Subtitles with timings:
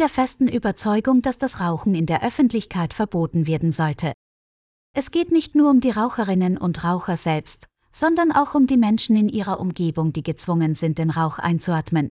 [0.00, 4.14] der festen Überzeugung, dass das Rauchen in der Öffentlichkeit verboten werden sollte.
[4.96, 9.14] Es geht nicht nur um die Raucherinnen und Raucher selbst, sondern auch um die Menschen
[9.16, 12.08] in ihrer Umgebung, die gezwungen sind, den Rauch einzuatmen.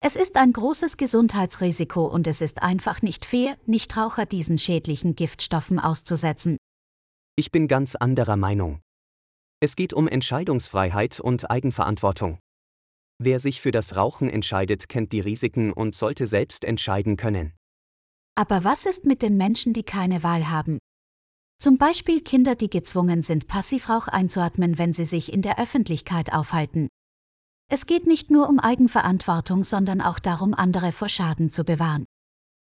[0.00, 5.78] Es ist ein großes Gesundheitsrisiko und es ist einfach nicht fair, Nichtraucher diesen schädlichen Giftstoffen
[5.78, 6.56] auszusetzen.
[7.36, 8.80] Ich bin ganz anderer Meinung.
[9.60, 12.40] Es geht um Entscheidungsfreiheit und Eigenverantwortung.
[13.24, 17.52] Wer sich für das Rauchen entscheidet, kennt die Risiken und sollte selbst entscheiden können.
[18.34, 20.78] Aber was ist mit den Menschen, die keine Wahl haben?
[21.60, 26.88] Zum Beispiel Kinder, die gezwungen sind, Passivrauch einzuatmen, wenn sie sich in der Öffentlichkeit aufhalten.
[27.70, 32.04] Es geht nicht nur um Eigenverantwortung, sondern auch darum, andere vor Schaden zu bewahren.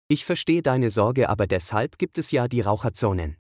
[0.08, 3.36] Ich verstehe deine Sorge, aber deshalb gibt es ja die Raucherzonen.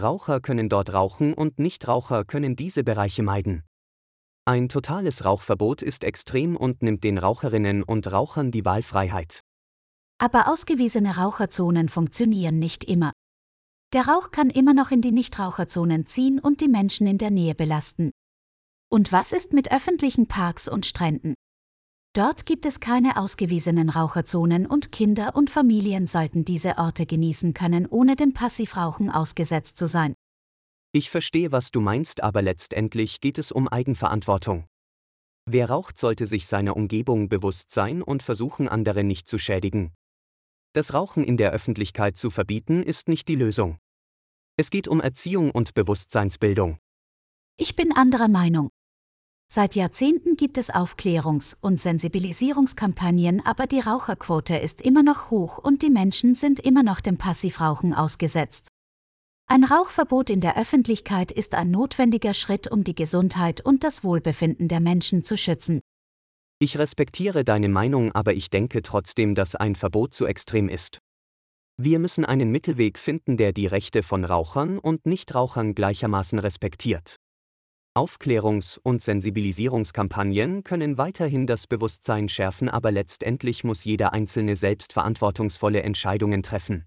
[0.00, 3.62] Raucher können dort rauchen und Nichtraucher können diese Bereiche meiden.
[4.46, 9.40] Ein totales Rauchverbot ist extrem und nimmt den Raucherinnen und Rauchern die Wahlfreiheit.
[10.18, 13.12] Aber ausgewiesene Raucherzonen funktionieren nicht immer.
[13.94, 17.54] Der Rauch kann immer noch in die Nichtraucherzonen ziehen und die Menschen in der Nähe
[17.54, 18.10] belasten.
[18.90, 21.34] Und was ist mit öffentlichen Parks und Stränden?
[22.14, 27.86] Dort gibt es keine ausgewiesenen Raucherzonen und Kinder und Familien sollten diese Orte genießen können,
[27.86, 30.14] ohne dem Passivrauchen ausgesetzt zu sein.
[30.96, 34.66] Ich verstehe, was du meinst, aber letztendlich geht es um Eigenverantwortung.
[35.44, 39.92] Wer raucht, sollte sich seiner Umgebung bewusst sein und versuchen, andere nicht zu schädigen.
[40.72, 43.78] Das Rauchen in der Öffentlichkeit zu verbieten, ist nicht die Lösung.
[44.56, 46.78] Es geht um Erziehung und Bewusstseinsbildung.
[47.56, 48.70] Ich bin anderer Meinung.
[49.52, 55.82] Seit Jahrzehnten gibt es Aufklärungs- und Sensibilisierungskampagnen, aber die Raucherquote ist immer noch hoch und
[55.82, 58.68] die Menschen sind immer noch dem Passivrauchen ausgesetzt.
[59.46, 64.68] Ein Rauchverbot in der Öffentlichkeit ist ein notwendiger Schritt, um die Gesundheit und das Wohlbefinden
[64.68, 65.80] der Menschen zu schützen.
[66.58, 70.98] Ich respektiere deine Meinung, aber ich denke trotzdem, dass ein Verbot zu extrem ist.
[71.76, 77.16] Wir müssen einen Mittelweg finden, der die Rechte von Rauchern und Nichtrauchern gleichermaßen respektiert.
[77.96, 85.82] Aufklärungs- und Sensibilisierungskampagnen können weiterhin das Bewusstsein schärfen, aber letztendlich muss jeder Einzelne selbst verantwortungsvolle
[85.82, 86.86] Entscheidungen treffen.